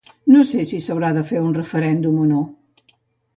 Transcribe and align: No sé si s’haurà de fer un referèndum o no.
No 0.35 0.45
sé 0.51 0.63
si 0.69 0.79
s’haurà 0.85 1.11
de 1.17 1.23
fer 1.33 1.43
un 1.49 1.53
referèndum 1.59 2.17
o 2.25 2.27
no. 2.33 2.41